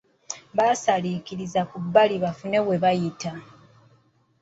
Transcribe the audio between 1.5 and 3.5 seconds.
ku bbali bafune we bayita.